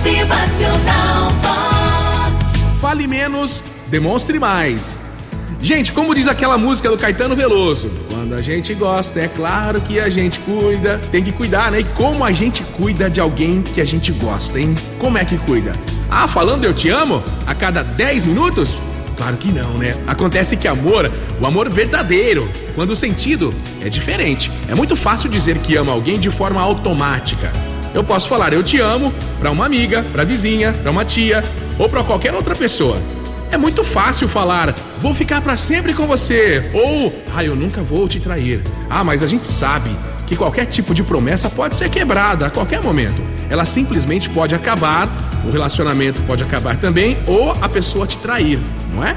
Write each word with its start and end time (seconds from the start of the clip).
Motivacional 0.00 1.30
Vox. 1.42 2.80
Fale 2.80 3.06
menos, 3.06 3.62
demonstre 3.88 4.38
mais. 4.38 5.02
Gente, 5.60 5.92
como 5.92 6.14
diz 6.14 6.26
aquela 6.26 6.56
música 6.56 6.88
do 6.88 6.96
Caetano 6.96 7.36
Veloso, 7.36 7.90
quando 8.08 8.34
a 8.34 8.40
gente 8.40 8.72
gosta, 8.72 9.20
é 9.20 9.28
claro 9.28 9.78
que 9.82 10.00
a 10.00 10.08
gente 10.08 10.38
cuida, 10.38 10.98
tem 11.12 11.22
que 11.22 11.32
cuidar, 11.32 11.70
né? 11.70 11.80
E 11.80 11.84
como 11.84 12.24
a 12.24 12.32
gente 12.32 12.62
cuida 12.62 13.10
de 13.10 13.20
alguém 13.20 13.60
que 13.60 13.78
a 13.78 13.84
gente 13.84 14.10
gosta, 14.12 14.58
hein? 14.58 14.74
Como 14.98 15.18
é 15.18 15.24
que 15.26 15.36
cuida? 15.36 15.74
Ah, 16.10 16.26
falando 16.26 16.64
eu 16.64 16.72
te 16.72 16.88
amo 16.88 17.22
a 17.46 17.54
cada 17.54 17.82
10 17.82 18.24
minutos? 18.24 18.80
Claro 19.18 19.36
que 19.36 19.52
não, 19.52 19.74
né? 19.74 19.94
Acontece 20.06 20.56
que 20.56 20.66
amor, 20.66 21.12
o 21.38 21.46
amor 21.46 21.68
verdadeiro, 21.68 22.50
quando 22.74 22.92
o 22.92 22.96
sentido 22.96 23.52
é 23.82 23.90
diferente. 23.90 24.50
É 24.66 24.74
muito 24.74 24.96
fácil 24.96 25.28
dizer 25.28 25.58
que 25.58 25.76
ama 25.76 25.92
alguém 25.92 26.18
de 26.18 26.30
forma 26.30 26.58
automática. 26.58 27.52
Eu 27.92 28.04
posso 28.04 28.28
falar 28.28 28.52
eu 28.52 28.62
te 28.62 28.78
amo 28.78 29.12
para 29.38 29.50
uma 29.50 29.66
amiga, 29.66 30.04
para 30.12 30.24
vizinha, 30.24 30.72
para 30.72 30.90
uma 30.90 31.04
tia 31.04 31.42
ou 31.78 31.88
para 31.88 32.04
qualquer 32.04 32.34
outra 32.34 32.54
pessoa. 32.54 32.96
É 33.50 33.58
muito 33.58 33.82
fácil 33.82 34.28
falar 34.28 34.72
vou 34.98 35.14
ficar 35.14 35.40
para 35.40 35.56
sempre 35.56 35.92
com 35.92 36.06
você 36.06 36.70
ou 36.72 37.12
ah, 37.34 37.42
eu 37.42 37.56
nunca 37.56 37.82
vou 37.82 38.06
te 38.08 38.20
trair. 38.20 38.62
Ah, 38.88 39.02
mas 39.02 39.22
a 39.22 39.26
gente 39.26 39.46
sabe 39.46 39.90
que 40.26 40.36
qualquer 40.36 40.66
tipo 40.66 40.94
de 40.94 41.02
promessa 41.02 41.50
pode 41.50 41.74
ser 41.74 41.90
quebrada 41.90 42.46
a 42.46 42.50
qualquer 42.50 42.80
momento. 42.82 43.20
Ela 43.48 43.64
simplesmente 43.64 44.30
pode 44.30 44.54
acabar, 44.54 45.08
o 45.44 45.50
relacionamento 45.50 46.22
pode 46.22 46.44
acabar 46.44 46.76
também 46.76 47.18
ou 47.26 47.50
a 47.60 47.68
pessoa 47.68 48.06
te 48.06 48.16
trair, 48.18 48.60
não 48.94 49.04
é? 49.04 49.16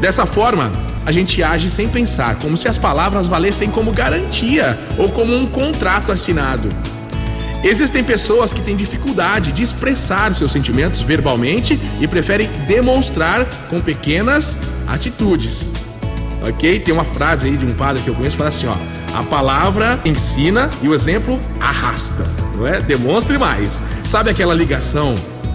Dessa 0.00 0.26
forma, 0.26 0.70
a 1.06 1.12
gente 1.12 1.42
age 1.42 1.70
sem 1.70 1.88
pensar, 1.88 2.36
como 2.36 2.58
se 2.58 2.68
as 2.68 2.76
palavras 2.76 3.26
valessem 3.26 3.70
como 3.70 3.92
garantia 3.92 4.78
ou 4.98 5.08
como 5.08 5.34
um 5.34 5.46
contrato 5.46 6.12
assinado. 6.12 6.68
Existem 7.64 8.04
pessoas 8.04 8.52
que 8.52 8.60
têm 8.60 8.76
dificuldade 8.76 9.50
de 9.50 9.62
expressar 9.62 10.34
seus 10.34 10.52
sentimentos 10.52 11.00
verbalmente 11.00 11.80
e 11.98 12.06
preferem 12.06 12.46
demonstrar 12.68 13.46
com 13.70 13.80
pequenas 13.80 14.58
atitudes. 14.86 15.72
Ok? 16.46 16.78
Tem 16.80 16.92
uma 16.92 17.06
frase 17.06 17.46
aí 17.46 17.56
de 17.56 17.64
um 17.64 17.72
padre 17.72 18.02
que 18.02 18.08
eu 18.08 18.14
conheço 18.14 18.36
que 18.36 18.42
fala 18.42 18.50
assim: 18.50 18.66
ó, 18.66 19.18
a 19.18 19.22
palavra 19.22 19.98
ensina 20.04 20.70
e 20.82 20.88
o 20.88 20.94
exemplo 20.94 21.40
arrasta, 21.58 22.28
não 22.54 22.66
é? 22.66 22.82
Demonstre 22.82 23.38
mais. 23.38 23.80
Sabe 24.04 24.28
aquela 24.28 24.52
ligação 24.52 25.14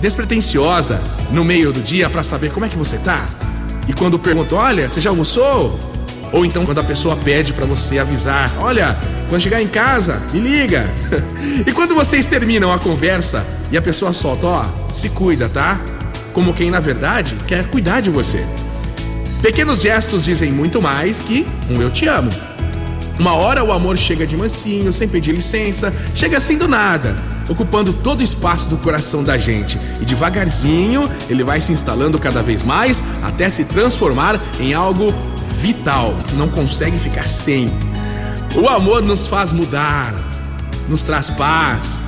despretensiosa 0.00 1.02
no 1.30 1.44
meio 1.44 1.70
do 1.70 1.82
dia 1.82 2.08
para 2.08 2.22
saber 2.22 2.50
como 2.50 2.64
é 2.64 2.70
que 2.70 2.78
você 2.78 2.96
tá? 2.96 3.22
E 3.86 3.92
quando 3.92 4.18
pergunta, 4.18 4.54
olha, 4.54 4.88
você 4.88 5.02
já 5.02 5.10
almoçou? 5.10 5.78
Ou 6.32 6.44
então 6.44 6.64
quando 6.64 6.78
a 6.78 6.84
pessoa 6.84 7.16
pede 7.16 7.52
para 7.52 7.66
você 7.66 7.98
avisar, 7.98 8.50
olha, 8.58 8.96
quando 9.28 9.42
chegar 9.42 9.60
em 9.60 9.68
casa, 9.68 10.22
me 10.32 10.40
liga. 10.40 10.88
e 11.66 11.72
quando 11.72 11.94
vocês 11.94 12.26
terminam 12.26 12.72
a 12.72 12.78
conversa 12.78 13.44
e 13.70 13.76
a 13.76 13.82
pessoa 13.82 14.12
solta, 14.12 14.46
ó, 14.46 14.64
se 14.90 15.08
cuida, 15.10 15.48
tá? 15.48 15.80
Como 16.32 16.54
quem 16.54 16.70
na 16.70 16.80
verdade 16.80 17.36
quer 17.46 17.68
cuidar 17.68 18.00
de 18.00 18.10
você. 18.10 18.44
Pequenos 19.42 19.80
gestos 19.80 20.24
dizem 20.24 20.52
muito 20.52 20.80
mais 20.80 21.20
que 21.20 21.46
um 21.70 21.80
eu 21.80 21.90
te 21.90 22.06
amo. 22.06 22.30
Uma 23.18 23.34
hora 23.34 23.62
o 23.62 23.70
amor 23.70 23.98
chega 23.98 24.26
de 24.26 24.36
mansinho, 24.36 24.92
sem 24.92 25.06
pedir 25.06 25.32
licença, 25.32 25.92
chega 26.14 26.38
assim 26.38 26.56
do 26.56 26.66
nada, 26.66 27.14
ocupando 27.48 27.92
todo 27.92 28.20
o 28.20 28.22
espaço 28.22 28.68
do 28.68 28.78
coração 28.78 29.22
da 29.22 29.36
gente. 29.36 29.78
E 30.00 30.04
devagarzinho 30.04 31.06
ele 31.28 31.44
vai 31.44 31.60
se 31.60 31.70
instalando 31.70 32.18
cada 32.18 32.42
vez 32.42 32.62
mais 32.62 33.02
até 33.22 33.50
se 33.50 33.64
transformar 33.64 34.40
em 34.58 34.72
algo 34.72 35.12
vital, 35.60 36.16
não 36.34 36.48
consegue 36.48 36.98
ficar 36.98 37.28
sem. 37.28 37.70
O 38.54 38.68
amor 38.68 39.02
nos 39.02 39.26
faz 39.26 39.52
mudar, 39.52 40.14
nos 40.88 41.02
traz 41.02 41.30
paz, 41.30 42.02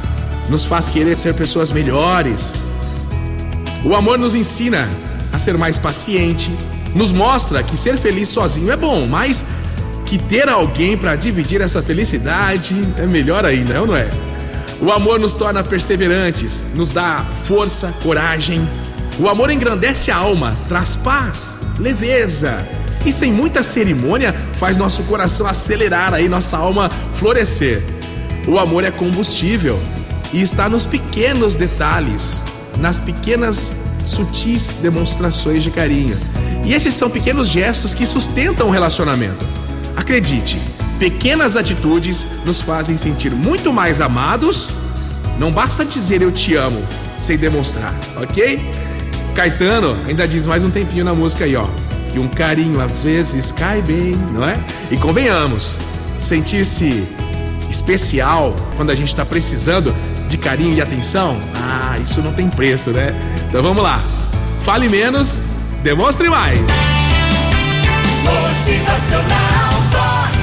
nos 0.48 0.64
faz 0.64 0.88
querer 0.88 1.16
ser 1.16 1.34
pessoas 1.34 1.70
melhores. 1.70 2.54
O 3.84 3.94
amor 3.94 4.18
nos 4.18 4.34
ensina 4.34 4.88
a 5.32 5.38
ser 5.38 5.56
mais 5.56 5.78
paciente, 5.78 6.50
nos 6.94 7.12
mostra 7.12 7.62
que 7.62 7.76
ser 7.76 7.96
feliz 7.96 8.28
sozinho 8.28 8.70
é 8.70 8.76
bom, 8.76 9.06
mas 9.06 9.44
que 10.06 10.18
ter 10.18 10.48
alguém 10.48 10.96
para 10.96 11.16
dividir 11.16 11.60
essa 11.60 11.82
felicidade 11.82 12.74
é 12.98 13.06
melhor 13.06 13.44
ainda, 13.44 13.80
não 13.80 13.96
é? 13.96 14.08
O 14.80 14.90
amor 14.90 15.20
nos 15.20 15.34
torna 15.34 15.62
perseverantes, 15.62 16.64
nos 16.74 16.90
dá 16.90 17.24
força, 17.46 17.94
coragem. 18.02 18.60
O 19.18 19.28
amor 19.28 19.50
engrandece 19.50 20.10
a 20.10 20.16
alma, 20.16 20.56
traz 20.68 20.96
paz, 20.96 21.64
leveza, 21.78 22.66
e 23.04 23.12
sem 23.12 23.32
muita 23.32 23.62
cerimônia 23.62 24.34
faz 24.58 24.76
nosso 24.76 25.02
coração 25.04 25.46
acelerar 25.46 26.14
aí, 26.14 26.28
nossa 26.28 26.56
alma 26.56 26.90
florescer. 27.16 27.82
O 28.46 28.58
amor 28.58 28.84
é 28.84 28.90
combustível 28.90 29.80
e 30.32 30.40
está 30.40 30.68
nos 30.68 30.86
pequenos 30.86 31.54
detalhes, 31.54 32.42
nas 32.78 33.00
pequenas 33.00 34.00
sutis 34.04 34.74
demonstrações 34.80 35.62
de 35.62 35.70
carinho. 35.70 36.16
E 36.64 36.74
esses 36.74 36.94
são 36.94 37.10
pequenos 37.10 37.48
gestos 37.48 37.92
que 37.92 38.06
sustentam 38.06 38.68
o 38.68 38.70
relacionamento. 38.70 39.46
Acredite, 39.96 40.60
pequenas 40.98 41.56
atitudes 41.56 42.26
nos 42.44 42.60
fazem 42.60 42.96
sentir 42.96 43.32
muito 43.32 43.72
mais 43.72 44.00
amados. 44.00 44.68
Não 45.38 45.50
basta 45.50 45.84
dizer 45.84 46.22
eu 46.22 46.30
te 46.30 46.54
amo 46.54 46.82
sem 47.18 47.36
demonstrar, 47.36 47.94
ok? 48.16 48.60
Caetano 49.34 49.96
ainda 50.06 50.26
diz 50.26 50.46
mais 50.46 50.62
um 50.62 50.70
tempinho 50.70 51.04
na 51.04 51.14
música 51.14 51.44
aí, 51.44 51.56
ó 51.56 51.66
que 52.12 52.18
um 52.18 52.28
carinho 52.28 52.80
às 52.80 53.02
vezes 53.02 53.50
cai 53.50 53.80
bem, 53.82 54.14
não 54.32 54.46
é? 54.46 54.58
E 54.90 54.96
convenhamos, 54.96 55.78
sentir-se 56.20 57.02
especial 57.70 58.54
quando 58.76 58.90
a 58.90 58.94
gente 58.94 59.08
está 59.08 59.24
precisando 59.24 59.94
de 60.28 60.36
carinho 60.36 60.74
e 60.74 60.80
atenção, 60.80 61.36
ah, 61.56 61.98
isso 61.98 62.20
não 62.20 62.32
tem 62.32 62.48
preço, 62.48 62.90
né? 62.90 63.14
Então 63.48 63.62
vamos 63.62 63.82
lá. 63.82 64.02
Fale 64.60 64.88
menos, 64.88 65.42
demonstre 65.82 66.28
mais. 66.28 66.58
Motivacional 68.22 69.72
Vox, 69.90 70.36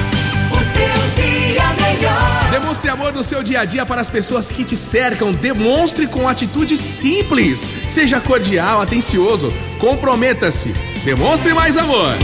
o 0.52 0.64
seu 0.72 1.24
dia 1.24 1.64
melhor. 1.80 2.50
Demonstre 2.50 2.90
amor 2.90 3.12
no 3.12 3.24
seu 3.24 3.42
dia 3.42 3.60
a 3.60 3.64
dia 3.64 3.86
para 3.86 4.00
as 4.00 4.10
pessoas 4.10 4.50
que 4.50 4.64
te 4.64 4.76
cercam. 4.76 5.32
Demonstre 5.32 6.06
com 6.06 6.28
atitude 6.28 6.76
simples. 6.76 7.68
Seja 7.88 8.20
cordial, 8.20 8.80
atencioso. 8.80 9.52
Comprometa-se. 9.78 10.89
Demonstre 11.04 11.54
mais 11.54 11.78
amor. 11.78 12.14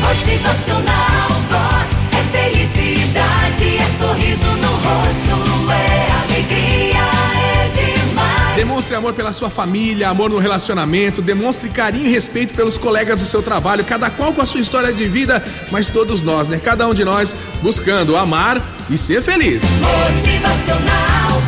Motivacional 0.00 1.28
Vox 1.50 2.06
é 2.12 2.38
felicidade, 2.38 3.76
é 3.76 3.84
sorriso 3.98 4.46
no 4.46 4.68
rosto, 4.68 5.70
é 5.70 6.10
alegria, 6.22 6.96
é 6.96 7.68
demais. 7.68 8.56
Demonstre 8.56 8.94
amor 8.94 9.12
pela 9.12 9.34
sua 9.34 9.50
família, 9.50 10.08
amor 10.08 10.30
no 10.30 10.38
relacionamento, 10.38 11.20
demonstre 11.20 11.68
carinho 11.68 12.06
e 12.06 12.10
respeito 12.10 12.54
pelos 12.54 12.78
colegas 12.78 13.20
do 13.20 13.26
seu 13.26 13.42
trabalho, 13.42 13.84
cada 13.84 14.08
qual 14.08 14.32
com 14.32 14.40
a 14.40 14.46
sua 14.46 14.60
história 14.60 14.94
de 14.94 15.06
vida, 15.06 15.44
mas 15.70 15.88
todos 15.88 16.22
nós, 16.22 16.48
né? 16.48 16.58
Cada 16.58 16.88
um 16.88 16.94
de 16.94 17.04
nós 17.04 17.36
buscando 17.60 18.16
amar 18.16 18.62
e 18.88 18.96
ser 18.96 19.22
feliz. 19.22 19.62
Motivacional 19.62 21.42